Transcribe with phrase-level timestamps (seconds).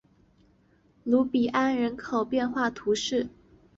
[1.03, 3.29] 卢比安人口变化图示